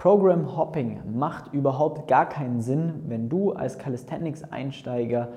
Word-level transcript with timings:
Program 0.00 0.56
Hopping 0.56 0.98
macht 1.12 1.52
überhaupt 1.52 2.08
gar 2.08 2.26
keinen 2.26 2.62
Sinn, 2.62 3.02
wenn 3.08 3.28
du 3.28 3.52
als 3.52 3.76
Calisthenics-Einsteiger 3.76 5.28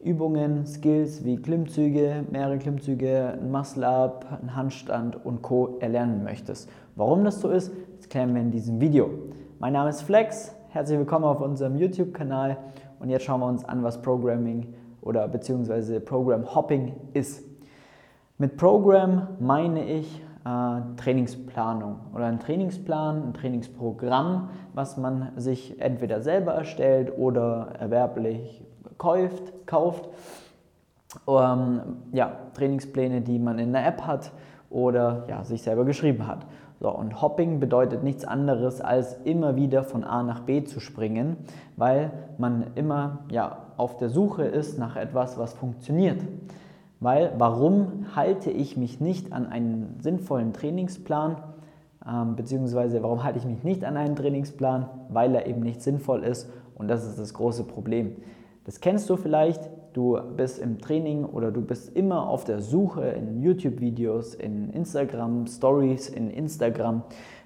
Übungen, 0.00 0.66
Skills 0.66 1.24
wie 1.24 1.40
Klimmzüge, 1.40 2.26
mehrere 2.30 2.58
Klimmzüge, 2.58 3.38
ein 3.40 3.50
Muscle-Up, 3.50 4.26
ein 4.42 4.54
Handstand 4.54 5.24
und 5.24 5.40
Co. 5.40 5.78
erlernen 5.80 6.24
möchtest. 6.24 6.68
Warum 6.94 7.24
das 7.24 7.40
so 7.40 7.48
ist, 7.48 7.72
das 7.96 8.10
klären 8.10 8.34
wir 8.34 8.42
in 8.42 8.50
diesem 8.50 8.82
Video. 8.82 9.08
Mein 9.58 9.72
Name 9.72 9.88
ist 9.88 10.02
Flex, 10.02 10.54
herzlich 10.68 10.98
willkommen 10.98 11.24
auf 11.24 11.40
unserem 11.40 11.78
YouTube-Kanal 11.78 12.58
und 13.00 13.08
jetzt 13.08 13.24
schauen 13.24 13.40
wir 13.40 13.46
uns 13.46 13.64
an, 13.64 13.82
was 13.82 14.02
Programming 14.02 14.74
oder 15.00 15.26
beziehungsweise 15.26 16.00
Program 16.00 16.54
Hopping 16.54 16.92
ist. 17.14 17.42
Mit 18.36 18.58
Program 18.58 19.28
meine 19.40 19.88
ich 19.88 20.22
äh, 20.44 20.80
Trainingsplanung 20.96 21.96
oder 22.14 22.26
ein 22.26 22.40
Trainingsplan, 22.40 23.28
ein 23.28 23.34
Trainingsprogramm, 23.34 24.50
was 24.74 24.96
man 24.96 25.32
sich 25.36 25.80
entweder 25.80 26.20
selber 26.20 26.52
erstellt 26.52 27.12
oder 27.16 27.74
erwerblich 27.78 28.62
kauft. 28.98 29.66
kauft. 29.66 30.08
Ähm, 31.28 31.80
ja, 32.12 32.32
Trainingspläne, 32.54 33.20
die 33.20 33.38
man 33.38 33.58
in 33.58 33.72
der 33.72 33.86
App 33.86 34.02
hat 34.06 34.32
oder 34.70 35.24
ja, 35.28 35.44
sich 35.44 35.62
selber 35.62 35.84
geschrieben 35.84 36.26
hat. 36.26 36.46
So, 36.80 36.90
und 36.90 37.22
Hopping 37.22 37.60
bedeutet 37.60 38.02
nichts 38.02 38.24
anderes, 38.24 38.80
als 38.80 39.14
immer 39.22 39.54
wieder 39.54 39.84
von 39.84 40.02
A 40.02 40.24
nach 40.24 40.40
B 40.40 40.64
zu 40.64 40.80
springen, 40.80 41.36
weil 41.76 42.10
man 42.38 42.72
immer 42.74 43.20
ja, 43.30 43.58
auf 43.76 43.98
der 43.98 44.08
Suche 44.08 44.42
ist 44.42 44.80
nach 44.80 44.96
etwas, 44.96 45.38
was 45.38 45.54
funktioniert. 45.54 46.20
Weil 47.02 47.32
warum 47.36 48.14
halte 48.14 48.52
ich 48.52 48.76
mich 48.76 49.00
nicht 49.00 49.32
an 49.32 49.46
einen 49.46 49.98
sinnvollen 50.00 50.52
Trainingsplan? 50.52 51.36
Ähm, 52.08 52.36
beziehungsweise 52.36 53.02
warum 53.02 53.24
halte 53.24 53.40
ich 53.40 53.44
mich 53.44 53.64
nicht 53.64 53.84
an 53.84 53.96
einen 53.96 54.14
Trainingsplan? 54.14 54.88
Weil 55.08 55.34
er 55.34 55.46
eben 55.46 55.62
nicht 55.62 55.82
sinnvoll 55.82 56.22
ist 56.22 56.48
und 56.76 56.86
das 56.86 57.04
ist 57.04 57.18
das 57.18 57.34
große 57.34 57.64
Problem. 57.64 58.16
Das 58.64 58.78
kennst 58.78 59.10
du 59.10 59.16
vielleicht, 59.16 59.68
du 59.92 60.18
bist 60.36 60.58
im 60.58 60.80
Training 60.80 61.24
oder 61.24 61.50
du 61.50 61.60
bist 61.60 61.96
immer 61.96 62.28
auf 62.28 62.44
der 62.44 62.60
Suche 62.60 63.02
in 63.02 63.42
YouTube-Videos, 63.42 64.34
in 64.34 64.70
Instagram-Stories, 64.70 66.08
in 66.08 66.30
Instagram. 66.30 67.02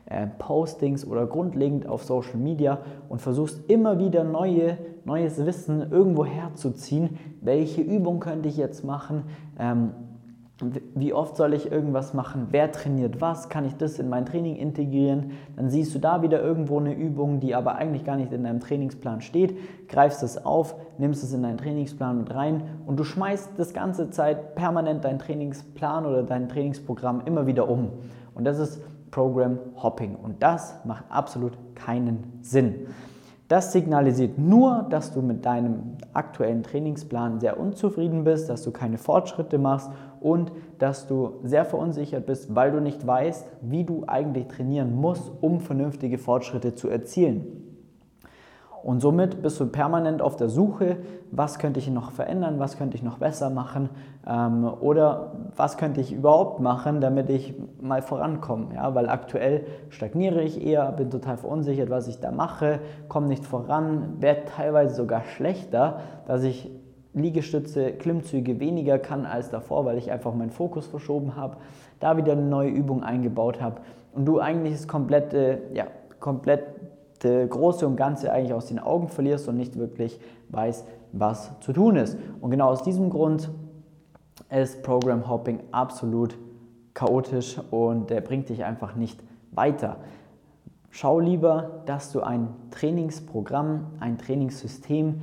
Äh, 0.09 0.29
oder 1.09 1.27
grundlegend 1.27 1.89
auf 1.89 2.05
Social 2.05 2.37
Media 2.37 2.79
und 3.09 3.21
versuchst 3.21 3.69
immer 3.69 3.99
wieder 3.99 4.23
neue, 4.23 4.79
neues 5.05 5.45
Wissen 5.45 5.91
irgendwo 5.91 6.25
herzuziehen. 6.25 7.19
Welche 7.41 7.81
Übung 7.81 8.21
könnte 8.21 8.49
ich 8.49 8.57
jetzt 8.57 8.85
machen? 8.85 9.25
Ähm, 9.59 9.91
wie 10.95 11.13
oft 11.13 11.37
soll 11.37 11.53
ich 11.53 11.71
irgendwas 11.71 12.15
machen? 12.15 12.49
Wer 12.51 12.73
trainiert 12.73 13.21
was? 13.21 13.51
Kann 13.51 13.67
ich 13.67 13.77
das 13.77 13.99
in 13.99 14.09
mein 14.09 14.25
Training 14.25 14.57
integrieren? 14.57 15.33
Dann 15.55 15.69
siehst 15.69 15.95
du 15.95 15.99
da 15.99 16.23
wieder 16.23 16.41
irgendwo 16.41 16.81
eine 16.81 16.95
Übung, 16.95 17.41
die 17.41 17.55
aber 17.55 17.75
eigentlich 17.75 18.05
gar 18.05 18.17
nicht 18.17 18.33
in 18.33 18.45
deinem 18.45 18.61
Trainingsplan 18.61 19.21
steht, 19.21 19.59
greifst 19.89 20.23
es 20.23 20.47
auf, 20.47 20.75
nimmst 20.97 21.23
es 21.23 21.35
in 21.35 21.43
deinen 21.43 21.59
Trainingsplan 21.59 22.17
mit 22.17 22.35
rein 22.35 22.63
und 22.87 22.99
du 22.99 23.05
schmeißt 23.05 23.51
das 23.59 23.75
ganze 23.75 24.09
Zeit 24.09 24.55
permanent 24.55 25.05
deinen 25.05 25.19
Trainingsplan 25.19 26.07
oder 26.07 26.23
dein 26.23 26.49
Trainingsprogramm 26.49 27.21
immer 27.27 27.47
wieder 27.47 27.69
um. 27.69 27.91
Und 28.35 28.45
das 28.45 28.59
ist 28.59 28.81
Program 29.11 29.59
Hopping. 29.83 30.15
Und 30.15 30.43
das 30.43 30.75
macht 30.85 31.05
absolut 31.11 31.53
keinen 31.75 32.39
Sinn. 32.41 32.87
Das 33.49 33.73
signalisiert 33.73 34.39
nur, 34.39 34.87
dass 34.91 35.13
du 35.13 35.23
mit 35.23 35.47
deinem 35.47 35.99
aktuellen 36.13 36.65
Trainingsplan 36.65 37.39
sehr 37.39 37.61
unzufrieden 37.61 38.25
bist, 38.25 38.49
dass 38.49 38.65
du 38.65 38.73
keine 38.73 38.99
Fortschritte 38.99 39.57
machst 39.59 39.89
und 40.21 40.51
dass 40.81 41.07
du 41.07 41.35
sehr 41.45 41.65
verunsichert 41.65 42.27
bist, 42.27 42.57
weil 42.57 42.73
du 42.73 42.81
nicht 42.81 43.07
weißt, 43.07 43.47
wie 43.63 43.85
du 43.85 44.03
eigentlich 44.09 44.49
trainieren 44.49 44.97
musst, 44.97 45.31
um 45.41 45.61
vernünftige 45.61 46.19
Fortschritte 46.19 46.75
zu 46.75 46.89
erzielen. 46.89 47.66
Und 48.87 49.01
somit 49.01 49.43
bist 49.43 49.59
du 49.59 49.67
permanent 49.67 50.23
auf 50.23 50.37
der 50.37 50.49
Suche, 50.49 50.99
was 51.33 51.59
könnte 51.59 51.81
ich 51.81 51.91
noch 51.91 52.13
verändern, 52.13 52.61
was 52.61 52.79
könnte 52.79 52.97
ich 52.97 53.03
noch 53.03 53.19
besser 53.19 53.51
machen 53.51 53.91
ähm, 54.25 54.65
oder 54.65 55.33
was 55.57 55.77
könnte 55.77 56.01
ich 56.01 56.13
überhaupt 56.13 56.61
machen, 56.61 57.01
damit 57.01 57.29
ich 57.29 57.53
mal 57.81 58.01
vorankomme. 58.01 58.77
Ja? 58.77 58.95
Weil 58.95 59.09
aktuell 59.09 59.67
stagniere 59.89 60.41
ich 60.41 60.65
eher, 60.65 60.93
bin 60.93 61.11
total 61.11 61.37
verunsichert, 61.37 61.91
was 61.91 62.07
ich 62.07 62.21
da 62.21 62.31
mache, 62.31 62.79
komme 63.09 63.27
nicht 63.27 63.45
voran, 63.45 64.19
werde 64.21 64.43
teilweise 64.57 64.95
sogar 64.95 65.25
schlechter, 65.35 65.99
dass 66.29 66.45
ich 66.45 66.71
Liegestütze, 67.13 67.91
Klimmzüge 67.91 68.61
weniger 68.61 69.01
kann 69.01 69.27
als 69.27 69.51
davor, 69.51 69.85
weil 69.85 69.99
ich 69.99 70.13
einfach 70.13 70.33
meinen 70.33 70.53
Fokus 70.53 70.87
verschoben 70.87 71.35
habe, 71.35 71.57
da 71.99 72.17
wieder 72.17 72.35
eine 72.35 72.43
neue 72.43 72.69
Übung 72.69 73.03
eingebaut 73.03 73.61
habe 73.61 73.81
und 74.15 74.27
du 74.27 74.39
eigentlich 74.39 74.75
das 74.75 74.87
komplette, 74.87 75.59
ja, 75.75 75.87
komplett 76.21 76.76
das 77.27 77.51
Große 77.51 77.87
und 77.87 77.97
Ganze 77.97 78.33
eigentlich 78.33 78.55
aus 78.55 78.67
den 78.67 78.79
Augen 78.79 79.09
verlierst 79.09 79.49
und 79.49 79.57
nicht 79.57 79.79
wirklich 79.79 80.21
weißt, 80.49 80.87
was 81.13 81.59
zu 81.61 81.73
tun 81.73 81.97
ist. 81.97 82.17
Und 82.41 82.51
genau 82.51 82.69
aus 82.69 82.83
diesem 82.83 83.11
Grund 83.11 83.51
ist 84.51 84.83
Program 84.83 85.29
Hopping 85.29 85.61
absolut 85.73 86.37
chaotisch 86.95 87.59
und 87.71 88.11
der 88.11 88.21
bringt 88.21 88.49
dich 88.49 88.65
einfach 88.65 88.95
nicht 88.95 89.23
weiter. 89.53 89.97
Schau 90.91 91.21
lieber, 91.21 91.83
dass 91.85 92.13
du 92.13 92.23
ein 92.23 92.49
Trainingsprogramm, 92.71 93.87
ein 94.01 94.17
Trainingssystem 94.17 95.21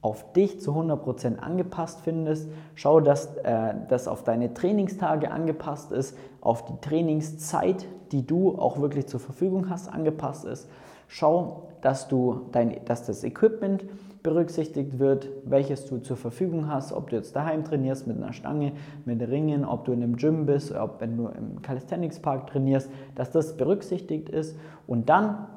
auf 0.00 0.32
dich 0.32 0.60
zu 0.60 0.72
100% 0.72 1.38
angepasst 1.38 2.00
findest. 2.02 2.48
Schau, 2.74 3.00
dass 3.00 3.36
äh, 3.36 3.74
das 3.88 4.08
auf 4.08 4.24
deine 4.24 4.52
Trainingstage 4.54 5.30
angepasst 5.30 5.92
ist, 5.92 6.16
auf 6.40 6.64
die 6.64 6.76
Trainingszeit, 6.80 7.86
die 8.10 8.26
du 8.26 8.58
auch 8.58 8.80
wirklich 8.80 9.06
zur 9.06 9.20
Verfügung 9.20 9.70
hast, 9.70 9.92
angepasst 9.92 10.44
ist. 10.44 10.68
Schau, 11.14 11.68
dass, 11.82 12.08
du 12.08 12.46
dein, 12.52 12.74
dass 12.86 13.04
das 13.04 13.22
Equipment 13.22 13.84
berücksichtigt 14.22 14.98
wird, 14.98 15.28
welches 15.44 15.84
du 15.84 15.98
zur 15.98 16.16
Verfügung 16.16 16.68
hast, 16.68 16.90
ob 16.90 17.10
du 17.10 17.16
jetzt 17.16 17.36
daheim 17.36 17.64
trainierst 17.64 18.06
mit 18.06 18.16
einer 18.16 18.32
Stange, 18.32 18.72
mit 19.04 19.20
Ringen, 19.20 19.66
ob 19.66 19.84
du 19.84 19.92
in 19.92 20.02
einem 20.02 20.16
Gym 20.16 20.46
bist, 20.46 20.74
ob 20.74 21.02
wenn 21.02 21.18
du 21.18 21.26
im 21.26 21.60
Calisthenics 21.60 22.18
Park 22.18 22.46
trainierst, 22.46 22.88
dass 23.14 23.30
das 23.30 23.58
berücksichtigt 23.58 24.30
ist. 24.30 24.56
Und 24.86 25.10
dann, 25.10 25.48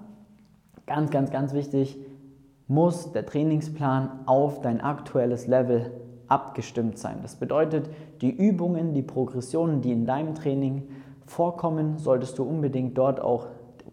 ganz, 0.87 1.09
ganz, 1.09 1.31
ganz 1.31 1.53
wichtig, 1.53 1.97
muss 2.67 3.13
der 3.13 3.25
Trainingsplan 3.25 4.09
auf 4.25 4.59
dein 4.59 4.81
aktuelles 4.81 5.47
Level 5.47 5.89
abgestimmt 6.27 6.97
sein. 6.97 7.19
Das 7.21 7.37
bedeutet, 7.37 7.89
die 8.19 8.35
Übungen, 8.35 8.93
die 8.93 9.03
Progressionen, 9.03 9.81
die 9.81 9.93
in 9.93 10.05
deinem 10.05 10.35
Training 10.35 10.83
vorkommen, 11.25 11.97
solltest 11.97 12.39
du 12.39 12.43
unbedingt 12.43 12.97
dort 12.97 13.21
auch 13.21 13.47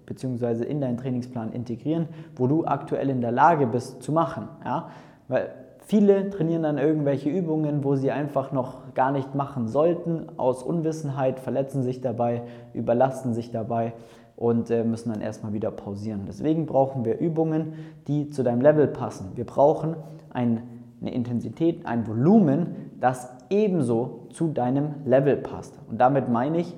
beziehungsweise 0.07 0.65
in 0.65 0.81
deinen 0.81 0.97
Trainingsplan 0.97 1.53
integrieren, 1.53 2.09
wo 2.37 2.47
du 2.47 2.65
aktuell 2.65 3.11
in 3.11 3.21
der 3.21 3.33
Lage 3.33 3.67
bist 3.67 4.03
zu 4.03 4.13
machen. 4.13 4.49
Ja? 4.65 4.89
Weil 5.29 5.51
viele 5.87 6.31
trainieren 6.31 6.63
dann 6.63 6.79
irgendwelche 6.79 7.31
Übungen, 7.31 7.85
wo 7.85 7.95
sie 7.95 8.11
einfach 8.11 8.53
noch 8.53 8.95
gar 8.95 9.13
nicht 9.13 9.35
machen 9.35 9.69
sollten, 9.69 10.27
aus 10.37 10.63
Unwissenheit, 10.63 11.41
verletzen 11.41 11.83
sich 11.83 12.01
dabei, 12.01 12.43
überlasten 12.75 13.35
sich 13.35 13.51
dabei 13.51 13.93
und 14.37 14.71
äh, 14.71 14.85
müssen 14.85 15.11
dann 15.11 15.21
erstmal 15.21 15.53
wieder 15.53 15.71
pausieren. 15.71 16.23
Deswegen 16.27 16.67
brauchen 16.67 17.05
wir 17.05 17.19
Übungen, 17.19 17.75
die 18.09 18.31
zu 18.31 18.43
deinem 18.43 18.61
Level 18.61 18.87
passen. 18.89 19.33
Wir 19.35 19.45
brauchen 19.45 19.97
ein, 20.31 20.63
eine 21.01 21.13
Intensität, 21.13 21.87
ein 21.87 22.07
Volumen, 22.07 22.91
das 23.01 23.29
ebenso 23.51 24.27
zu 24.31 24.49
deinem 24.49 24.95
Level 25.05 25.37
passt. 25.37 25.79
Und 25.91 26.01
damit 26.01 26.29
meine 26.29 26.59
ich, 26.59 26.75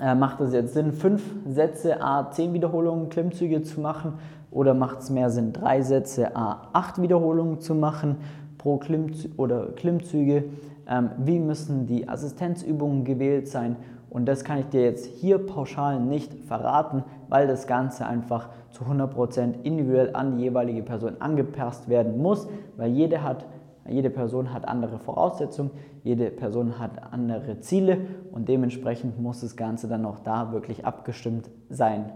äh, 0.00 0.14
macht 0.14 0.40
es 0.40 0.52
jetzt 0.52 0.74
Sinn, 0.74 0.92
fünf 0.92 1.22
Sätze 1.46 2.02
a 2.02 2.30
10 2.30 2.52
Wiederholungen 2.52 3.08
Klimmzüge 3.08 3.62
zu 3.62 3.80
machen 3.80 4.14
oder 4.50 4.74
macht 4.74 5.00
es 5.00 5.10
mehr 5.10 5.30
Sinn, 5.30 5.52
drei 5.52 5.82
Sätze 5.82 6.36
a 6.36 6.68
8 6.72 7.00
Wiederholungen 7.02 7.60
zu 7.60 7.74
machen 7.74 8.16
pro 8.58 8.78
Klimmzü 8.78 9.28
oder 9.36 9.68
Klimmzüge? 9.76 10.44
Ähm, 10.88 11.10
wie 11.18 11.38
müssen 11.38 11.86
die 11.86 12.08
Assistenzübungen 12.08 13.04
gewählt 13.04 13.48
sein? 13.48 13.76
Und 14.10 14.26
das 14.26 14.44
kann 14.44 14.58
ich 14.58 14.66
dir 14.66 14.82
jetzt 14.82 15.06
hier 15.06 15.38
pauschal 15.38 15.98
nicht 15.98 16.32
verraten, 16.46 17.02
weil 17.28 17.48
das 17.48 17.66
Ganze 17.66 18.06
einfach 18.06 18.48
zu 18.70 18.84
100% 18.84 19.62
individuell 19.64 20.10
an 20.14 20.36
die 20.36 20.44
jeweilige 20.44 20.82
Person 20.82 21.16
angepasst 21.20 21.88
werden 21.88 22.22
muss, 22.22 22.46
weil 22.76 22.92
jede 22.92 23.22
hat 23.22 23.44
jede 23.88 24.10
Person 24.10 24.52
hat 24.52 24.66
andere 24.66 24.98
Voraussetzungen, 24.98 25.70
jede 26.02 26.30
Person 26.30 26.78
hat 26.78 27.12
andere 27.12 27.60
Ziele 27.60 27.98
und 28.32 28.48
dementsprechend 28.48 29.20
muss 29.20 29.40
das 29.40 29.56
Ganze 29.56 29.88
dann 29.88 30.06
auch 30.06 30.20
da 30.20 30.52
wirklich 30.52 30.86
abgestimmt 30.86 31.50
sein, 31.68 32.12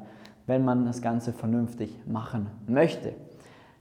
wenn 0.47 0.65
man 0.65 0.87
das 0.87 1.03
Ganze 1.03 1.32
vernünftig 1.32 1.99
machen 2.06 2.47
möchte. 2.67 3.12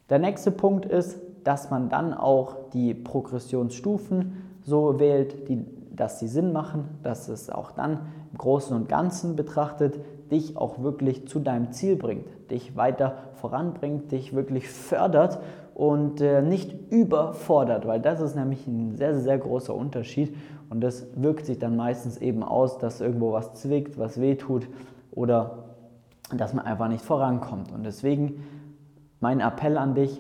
Der 0.10 0.19
nächste 0.19 0.51
Punkt 0.51 0.86
ist, 0.86 1.19
dass 1.44 1.69
man 1.69 1.89
dann 1.89 2.13
auch 2.13 2.69
die 2.74 2.94
Progressionsstufen 2.94 4.44
so 4.63 5.00
wählt, 5.00 5.48
die, 5.48 5.66
dass 5.95 6.19
sie 6.19 6.28
Sinn 6.28 6.51
machen, 6.51 6.89
dass 7.04 7.30
es 7.30 7.50
auch 7.50 7.72
dann 7.72 8.00
im 8.31 8.38
Großen 8.38 8.75
und 8.75 8.89
Ganzen 8.89 9.36
betrachtet 9.36 10.00
dich 10.31 10.57
auch 10.57 10.81
wirklich 10.81 11.28
zu 11.28 11.39
deinem 11.39 11.72
Ziel 11.72 11.95
bringt, 11.95 12.28
dich 12.51 12.75
weiter 12.75 13.18
voranbringt, 13.36 14.12
dich 14.12 14.36
wirklich 14.36 14.68
fördert 14.69 15.39
und 15.77 16.21
äh, 16.21 16.41
nicht 16.41 16.74
überfordert, 16.89 17.85
weil 17.85 18.00
das 18.00 18.19
ist 18.19 18.35
nämlich 18.35 18.65
ein 18.65 18.95
sehr, 18.95 19.13
sehr 19.13 19.38
großer 19.38 19.75
Unterschied 19.75 20.35
und 20.71 20.81
das 20.81 21.06
wirkt 21.15 21.45
sich 21.45 21.59
dann 21.59 21.75
meistens 21.75 22.18
eben 22.18 22.41
aus, 22.41 22.79
dass 22.79 23.00
irgendwo 23.00 23.33
was 23.33 23.53
zwickt, 23.53 24.00
was 24.00 24.19
wehtut 24.19 24.68
oder 25.12 25.65
dass 26.35 26.56
man 26.56 26.65
einfach 26.65 26.88
nicht 26.88 27.06
vorankommt. 27.06 27.71
Und 27.71 27.85
deswegen 27.85 28.44
mein 29.19 29.39
Appell 29.39 29.77
an 29.77 29.94
dich, 29.94 30.19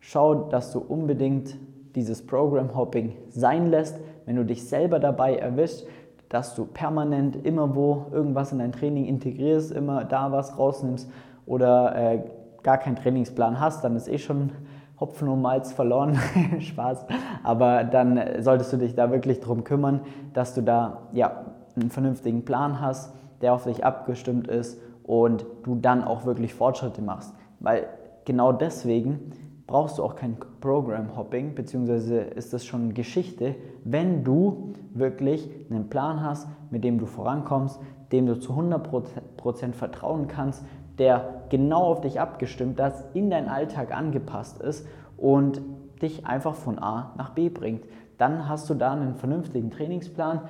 schau, 0.00 0.48
dass 0.48 0.72
du 0.72 0.78
unbedingt 0.78 1.58
dieses 1.94 2.26
Program 2.26 2.74
Hopping 2.74 3.12
sein 3.28 3.66
lässt, 3.66 4.00
wenn 4.24 4.36
du 4.36 4.46
dich 4.46 4.66
selber 4.66 4.98
dabei 4.98 5.36
erwischst, 5.36 5.86
dass 6.30 6.54
du 6.54 6.64
permanent 6.64 7.44
immer 7.44 7.76
wo 7.76 8.06
irgendwas 8.12 8.50
in 8.50 8.60
dein 8.60 8.72
Training 8.72 9.04
integrierst, 9.04 9.72
immer 9.72 10.06
da 10.06 10.32
was 10.32 10.58
rausnimmst 10.58 11.10
oder 11.44 11.94
äh, 11.94 12.22
gar 12.62 12.78
keinen 12.78 12.96
Trainingsplan 12.96 13.60
hast, 13.60 13.84
dann 13.84 13.94
ist 13.94 14.08
eh 14.08 14.16
schon 14.16 14.52
Hopfen 14.98 15.28
und 15.28 15.42
Malz 15.42 15.72
verloren. 15.72 16.18
Spaß. 16.60 17.06
Aber 17.42 17.84
dann 17.84 18.42
solltest 18.42 18.72
du 18.72 18.78
dich 18.78 18.94
da 18.94 19.10
wirklich 19.10 19.40
darum 19.40 19.64
kümmern, 19.64 20.00
dass 20.32 20.54
du 20.54 20.62
da 20.62 21.08
ja, 21.12 21.44
einen 21.76 21.90
vernünftigen 21.90 22.44
Plan 22.44 22.80
hast, 22.80 23.14
der 23.42 23.52
auf 23.52 23.64
dich 23.64 23.84
abgestimmt 23.84 24.48
ist 24.48 24.80
und 25.02 25.46
du 25.62 25.76
dann 25.76 26.02
auch 26.02 26.24
wirklich 26.24 26.54
Fortschritte 26.54 27.02
machst. 27.02 27.34
Weil 27.60 27.86
genau 28.24 28.52
deswegen 28.52 29.32
brauchst 29.66 29.98
du 29.98 30.04
auch 30.04 30.16
kein 30.16 30.36
Program 30.60 31.16
Hopping, 31.16 31.54
beziehungsweise 31.54 32.20
ist 32.20 32.52
das 32.52 32.64
schon 32.64 32.94
Geschichte, 32.94 33.56
wenn 33.84 34.24
du 34.24 34.72
wirklich 34.94 35.50
einen 35.70 35.88
Plan 35.88 36.22
hast, 36.22 36.48
mit 36.70 36.84
dem 36.84 36.98
du 36.98 37.06
vorankommst, 37.06 37.80
dem 38.12 38.26
du 38.26 38.38
zu 38.38 38.52
100% 38.52 39.72
vertrauen 39.72 40.28
kannst, 40.28 40.64
der 40.98 41.42
genau 41.48 41.84
auf 41.84 42.00
dich 42.00 42.20
abgestimmt 42.20 42.80
ist, 42.80 43.04
in 43.14 43.30
deinen 43.30 43.48
Alltag 43.48 43.96
angepasst 43.96 44.60
ist 44.60 44.86
und 45.16 45.60
dich 46.02 46.26
einfach 46.26 46.54
von 46.54 46.78
A 46.78 47.12
nach 47.16 47.30
B 47.30 47.48
bringt. 47.48 47.84
Dann 48.18 48.48
hast 48.48 48.68
du 48.70 48.74
da 48.74 48.92
einen 48.92 49.16
vernünftigen 49.16 49.70
Trainingsplan, 49.70 50.42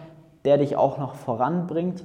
der 0.45 0.59
dich 0.59 0.77
auch 0.77 0.99
noch 0.99 1.15
voranbringt 1.15 2.05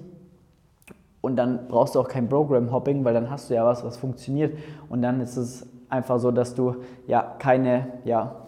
und 1.21 1.35
dann 1.35 1.67
brauchst 1.67 1.95
du 1.95 1.99
auch 1.99 2.07
kein 2.07 2.27
Program 2.27 2.71
Hopping, 2.71 3.05
weil 3.05 3.13
dann 3.13 3.29
hast 3.29 3.49
du 3.49 3.53
ja 3.53 3.65
was, 3.65 3.83
was 3.85 3.97
funktioniert 3.97 4.57
und 4.89 5.01
dann 5.03 5.21
ist 5.21 5.37
es 5.37 5.67
einfach 5.89 6.19
so, 6.19 6.31
dass 6.31 6.55
du 6.55 6.77
ja 7.07 7.21
keine, 7.37 7.87
ja, 8.05 8.47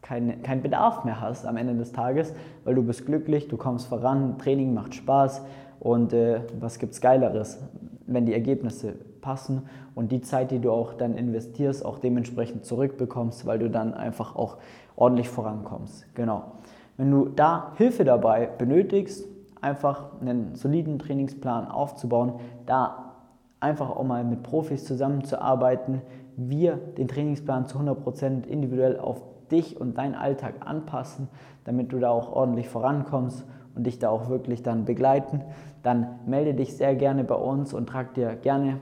keinen 0.00 0.42
kein 0.42 0.62
Bedarf 0.62 1.04
mehr 1.04 1.20
hast 1.20 1.44
am 1.44 1.58
Ende 1.58 1.74
des 1.74 1.92
Tages, 1.92 2.32
weil 2.64 2.74
du 2.74 2.82
bist 2.82 3.04
glücklich, 3.04 3.48
du 3.48 3.58
kommst 3.58 3.88
voran, 3.88 4.38
Training 4.38 4.72
macht 4.72 4.94
Spaß 4.94 5.42
und 5.80 6.14
äh, 6.14 6.40
was 6.58 6.78
es 6.82 7.00
Geileres, 7.02 7.62
wenn 8.06 8.24
die 8.24 8.32
Ergebnisse 8.32 8.94
passen 9.20 9.68
und 9.94 10.12
die 10.12 10.20
Zeit, 10.20 10.50
die 10.50 10.58
du 10.58 10.70
auch 10.70 10.94
dann 10.94 11.14
investierst, 11.14 11.84
auch 11.84 11.98
dementsprechend 11.98 12.64
zurückbekommst, 12.64 13.46
weil 13.46 13.58
du 13.58 13.70
dann 13.70 13.94
einfach 13.94 14.36
auch 14.36 14.58
ordentlich 14.96 15.28
vorankommst. 15.28 16.14
Genau. 16.14 16.52
Wenn 16.96 17.10
du 17.10 17.28
da 17.28 17.72
Hilfe 17.76 18.04
dabei 18.04 18.46
benötigst, 18.46 19.24
einfach 19.60 20.20
einen 20.20 20.54
soliden 20.54 20.98
Trainingsplan 20.98 21.68
aufzubauen, 21.68 22.34
da 22.66 23.14
einfach 23.60 23.90
auch 23.90 24.04
mal 24.04 24.24
mit 24.24 24.42
Profis 24.42 24.84
zusammenzuarbeiten, 24.84 26.02
wir 26.36 26.76
den 26.76 27.08
Trainingsplan 27.08 27.66
zu 27.66 27.78
100% 27.78 28.46
individuell 28.46 28.98
auf 28.98 29.22
dich 29.50 29.80
und 29.80 29.98
deinen 29.98 30.14
Alltag 30.14 30.54
anpassen, 30.60 31.28
damit 31.64 31.92
du 31.92 31.98
da 31.98 32.10
auch 32.10 32.32
ordentlich 32.32 32.68
vorankommst 32.68 33.44
und 33.74 33.86
dich 33.86 33.98
da 33.98 34.10
auch 34.10 34.28
wirklich 34.28 34.62
dann 34.62 34.84
begleiten, 34.84 35.42
dann 35.82 36.18
melde 36.26 36.54
dich 36.54 36.76
sehr 36.76 36.94
gerne 36.94 37.24
bei 37.24 37.34
uns 37.34 37.72
und 37.72 37.88
trag 37.88 38.14
dir 38.14 38.36
gerne 38.36 38.78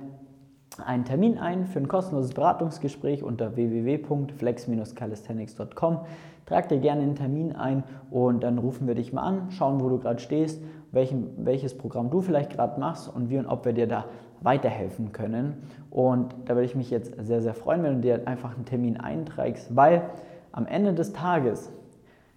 einen 0.81 1.05
Termin 1.05 1.39
ein 1.39 1.67
für 1.67 1.79
ein 1.79 1.89
kostenloses 1.89 2.35
Beratungsgespräch 2.35 3.23
unter 3.23 3.57
www.flex-calisthenics.com. 3.57 6.01
Trag 6.47 6.69
dir 6.69 6.79
gerne 6.79 7.03
einen 7.03 7.17
Termin 7.17 7.57
ein 7.57 7.83
und 8.11 8.43
dann 8.43 8.59
rufen 8.59 8.87
wir 8.87 8.95
dich 8.95 9.13
mal 9.13 9.23
an, 9.23 9.51
schauen, 9.51 9.81
wo 9.81 9.89
du 9.89 9.99
gerade 9.99 10.21
stehst, 10.21 10.63
welchen, 10.93 11.45
welches 11.45 11.77
Programm 11.77 12.11
du 12.11 12.21
vielleicht 12.21 12.51
gerade 12.51 12.79
machst 12.79 13.13
und 13.15 13.31
wie 13.31 13.39
und 13.39 13.47
ob 13.47 13.65
wir 13.65 13.73
dir 13.73 13.87
da 13.87 14.07
weiterhelfen 14.43 15.13
können. 15.13 15.55
Und 15.91 16.35
da 16.45 16.55
würde 16.55 16.67
ich 16.67 16.75
mich 16.75 16.91
jetzt 16.91 17.15
sehr, 17.19 17.41
sehr 17.41 17.55
freuen, 17.55 17.83
wenn 17.83 17.95
du 17.97 18.01
dir 18.01 18.29
einfach 18.29 18.55
einen 18.55 18.65
Termin 18.65 18.97
einträgst, 18.97 19.75
weil 19.75 20.03
am 20.53 20.67
Ende 20.67 20.95
des 20.95 21.13
Tages 21.13 21.71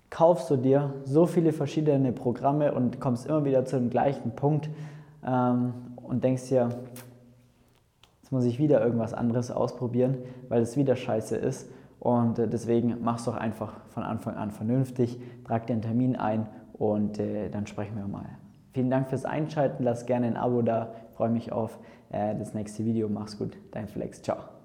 kaufst 0.10 0.50
du 0.50 0.58
dir 0.58 0.94
so 1.04 1.26
viele 1.26 1.54
verschiedene 1.54 2.12
Programme 2.12 2.74
und 2.74 3.00
kommst 3.00 3.28
immer 3.28 3.46
wieder 3.46 3.66
zu 3.66 3.78
dem 3.78 3.90
gleichen 3.90 4.32
Punkt 4.32 4.70
ähm, 5.26 5.74
und 6.04 6.24
denkst 6.24 6.50
dir, 6.50 6.70
jetzt 8.30 8.34
muss 8.34 8.46
ich 8.46 8.60
wieder 8.60 8.80
irgendwas 8.80 9.16
anderes 9.16 9.50
ausprobieren, 9.50 10.20
weil 10.50 10.62
es 10.62 10.78
wieder 10.78 10.96
scheiße 10.96 11.36
ist. 11.36 11.68
Und 12.00 12.38
äh, 12.38 12.48
deswegen 12.48 12.98
mach's 13.02 13.26
doch 13.26 13.36
einfach 13.36 13.74
von 13.88 14.04
Anfang 14.04 14.36
an 14.36 14.52
vernünftig, 14.52 15.20
trag 15.46 15.66
dir 15.66 15.74
einen 15.74 15.82
Termin 15.82 16.16
ein 16.16 16.48
und 16.74 17.18
äh, 17.18 17.50
dann 17.50 17.66
sprechen 17.66 17.98
wir 17.98 18.08
mal. 18.08 18.26
Vielen 18.72 18.92
Dank 18.92 19.10
fürs 19.10 19.26
Einschalten, 19.26 19.84
lass 19.84 20.06
gerne 20.06 20.28
ein 20.28 20.38
Abo 20.38 20.62
da, 20.62 20.94
freue 21.14 21.30
mich 21.30 21.52
auf 21.52 21.80
äh, 22.12 22.36
das 22.36 22.54
nächste 22.54 22.86
Video. 22.86 23.10
Mach's 23.10 23.36
gut, 23.36 23.58
dein 23.72 23.88
Flex, 23.88 24.22
ciao. 24.22 24.59